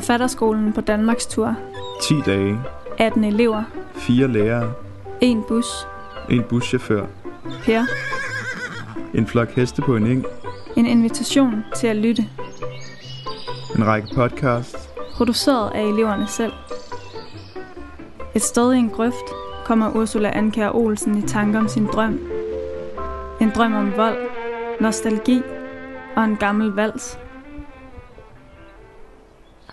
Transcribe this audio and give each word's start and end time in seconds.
Forfatterskolen 0.00 0.72
på 0.72 0.80
Danmarks 0.80 1.26
tur. 1.26 1.54
10 2.02 2.14
dage, 2.26 2.60
18 2.98 3.24
elever. 3.24 3.62
4 3.94 4.28
lærere, 4.28 4.72
En 5.20 5.42
bus. 5.48 5.66
en 6.30 6.42
buschauffør, 6.42 7.06
Per. 7.64 7.82
en 9.14 9.26
flok 9.26 9.48
heste 9.48 9.82
på 9.82 9.96
en 9.96 10.06
eng, 10.06 10.24
En 10.76 10.86
invitation 10.86 11.64
til 11.76 11.86
at 11.86 11.96
lytte. 11.96 12.24
en 13.76 13.86
række 13.86 14.08
podcasts, 14.14 14.88
Produceret 15.14 15.70
af 15.74 15.82
eleverne 15.82 16.26
selv. 16.28 16.52
Et 18.34 18.42
sted 18.42 18.72
i 18.72 18.78
en 18.78 18.90
grøft 18.90 19.26
kommer 19.64 19.90
Ursula 19.96 20.30
Anker 20.34 20.70
Olsen 20.76 21.18
i 21.18 21.22
tanker 21.22 21.58
om 21.58 21.68
sin 21.68 21.86
drøm. 21.86 22.20
En 23.40 23.50
drøm 23.54 23.74
om 23.74 23.92
vold, 23.96 24.18
nostalgi 24.80 25.42
og 26.16 26.24
en 26.24 26.36
gammel 26.36 26.68
vals. 26.72 27.18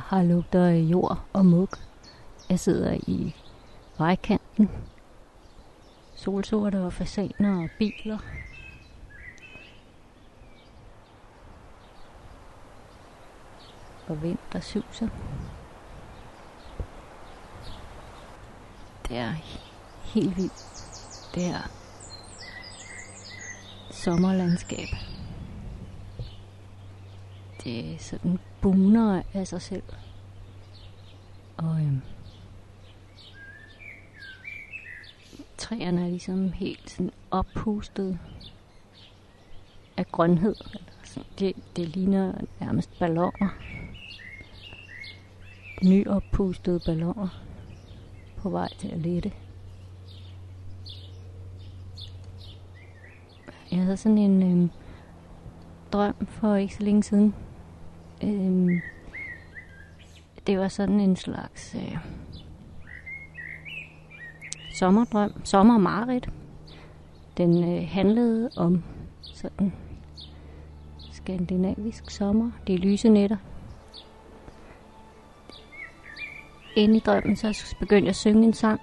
Her 0.09 0.23
lugter 0.23 0.69
jord 0.69 1.19
og 1.33 1.45
mug. 1.45 1.69
Jeg 2.49 2.59
sidder 2.59 2.93
i 3.07 3.35
vejkanten. 3.97 4.69
Solsorte 6.15 6.81
og 6.81 6.93
fasaner 6.93 7.63
og 7.63 7.69
biler. 7.71 8.17
Og 14.07 14.23
vind, 14.23 14.37
der 14.53 14.59
suser. 14.59 15.07
Det 19.07 19.17
er 19.17 19.33
helt 20.01 20.37
vildt. 20.37 20.53
Det 21.35 21.45
er 21.45 21.71
sommerlandskab. 23.91 24.87
Det 27.63 27.93
er 27.93 27.97
sådan 27.97 28.39
buner 28.63 29.21
af 29.33 29.47
sig 29.47 29.61
selv. 29.61 29.83
Og 31.57 31.81
øhm, 31.81 32.01
træerne 35.57 36.01
er 36.05 36.09
ligesom 36.09 36.51
helt 36.51 36.89
sådan 36.89 37.11
oppustet 37.31 38.19
af 39.97 40.05
grønhed. 40.11 40.55
Eller 40.65 40.91
sådan. 41.03 41.29
Det, 41.39 41.55
det 41.75 41.87
ligner 41.87 42.33
nærmest 42.59 42.99
balloner. 42.99 43.49
Nyoppustede 45.83 46.79
balloner 46.85 47.43
på 48.37 48.49
vej 48.49 48.69
til 48.79 48.87
at 48.87 48.99
lette. 48.99 49.31
Jeg 53.71 53.81
havde 53.81 53.97
sådan 53.97 54.17
en 54.17 54.43
øhm, 54.43 54.69
drøm 55.93 56.27
for 56.27 56.55
ikke 56.55 56.75
så 56.75 56.83
længe 56.83 57.03
siden. 57.03 57.35
Øh, 58.23 58.81
det 60.47 60.59
var 60.59 60.67
sådan 60.67 60.99
en 60.99 61.15
slags 61.15 61.75
øh, 61.75 61.97
sommerdrøm, 64.73 65.31
sommermarit. 65.43 66.29
Den 67.37 67.63
øh, 67.63 67.89
handlede 67.89 68.49
om 68.57 68.83
sådan 69.21 69.73
skandinavisk 71.11 72.09
sommer, 72.11 72.51
de 72.67 72.77
lyse 72.77 73.09
nætter. 73.09 73.37
Inde 76.75 76.97
i 76.97 76.99
drømmen, 76.99 77.35
så 77.35 77.75
begyndte 77.79 78.05
jeg 78.05 78.09
at 78.09 78.15
synge 78.15 78.43
en 78.47 78.53
sang. 78.53 78.81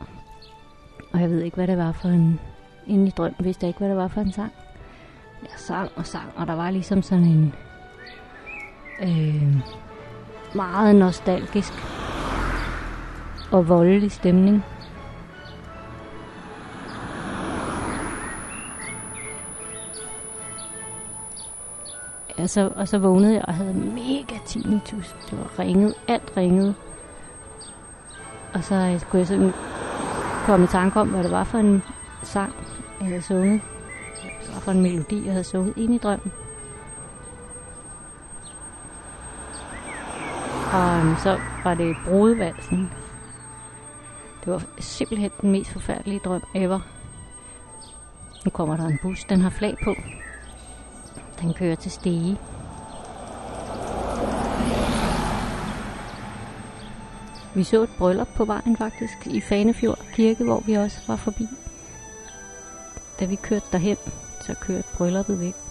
Og 1.12 1.20
jeg 1.20 1.30
ved 1.30 1.42
ikke, 1.42 1.54
hvad 1.54 1.66
det 1.66 1.78
var 1.78 1.92
for 1.92 2.08
en... 2.08 2.40
Inde 2.86 3.06
i 3.06 3.10
drømmen 3.10 3.44
vidste 3.44 3.64
jeg 3.64 3.68
ikke, 3.68 3.78
hvad 3.78 3.88
det 3.88 3.96
var 3.96 4.08
for 4.08 4.20
en 4.20 4.32
sang. 4.32 4.52
Jeg 5.42 5.50
sang 5.56 5.90
og 5.96 6.06
sang, 6.06 6.32
og 6.36 6.46
der 6.46 6.54
var 6.54 6.70
ligesom 6.70 7.02
sådan 7.02 7.24
en... 7.24 7.54
Øh, 9.02 9.56
meget 10.54 10.96
nostalgisk 10.96 11.72
og 13.52 13.68
voldelig 13.68 14.12
stemning. 14.12 14.64
Ja, 22.38 22.46
så, 22.46 22.70
og 22.76 22.88
så 22.88 22.98
vågnede 22.98 23.34
jeg 23.34 23.44
og 23.48 23.54
havde 23.54 23.74
mega 23.74 24.38
tinnitus. 24.46 25.16
Det 25.30 25.38
var 25.38 25.58
ringet, 25.58 25.94
alt 26.08 26.32
ringede. 26.36 26.74
Og 28.54 28.64
så 28.64 28.74
øh, 28.74 29.00
kunne 29.00 29.18
jeg 29.18 29.26
sådan 29.26 29.52
komme 30.46 30.64
i 30.64 30.68
tanke 30.68 31.00
om, 31.00 31.08
hvad 31.08 31.22
det 31.22 31.30
var 31.30 31.44
for 31.44 31.58
en 31.58 31.82
sang, 32.22 32.54
jeg 33.00 33.08
havde 33.08 33.22
sunget. 33.22 33.60
Hvad 33.60 34.46
det 34.46 34.54
var 34.54 34.60
for 34.60 34.72
en 34.72 34.82
melodi, 34.82 35.24
jeg 35.24 35.32
havde 35.32 35.44
sunget 35.44 35.76
ind 35.76 35.94
i 35.94 35.98
drømmen. 35.98 36.32
Og 40.72 40.98
øhm, 40.98 41.16
så 41.16 41.40
var 41.64 41.74
det 41.74 41.96
brudevalsen. 42.06 42.90
Det 44.44 44.52
var 44.52 44.62
simpelthen 44.78 45.30
den 45.40 45.50
mest 45.50 45.70
forfærdelige 45.70 46.20
drøm 46.24 46.42
ever. 46.54 46.80
Nu 48.44 48.50
kommer 48.50 48.76
der 48.76 48.86
en 48.86 48.98
bus, 49.02 49.24
den 49.24 49.40
har 49.40 49.50
flag 49.50 49.76
på. 49.84 49.94
Den 51.40 51.54
kører 51.54 51.74
til 51.74 51.90
Stege. 51.90 52.38
Vi 57.54 57.64
så 57.64 57.82
et 57.82 57.90
bryllup 57.98 58.28
på 58.36 58.44
vejen 58.44 58.76
faktisk 58.76 59.26
i 59.26 59.40
Fanefjord 59.40 59.98
Kirke, 60.12 60.44
hvor 60.44 60.62
vi 60.66 60.74
også 60.74 60.98
var 61.08 61.16
forbi. 61.16 61.46
Da 63.20 63.24
vi 63.24 63.36
kørte 63.36 63.66
derhen, 63.72 63.96
så 64.40 64.54
kørte 64.54 64.84
brylluppet 64.96 65.40
væk. 65.40 65.69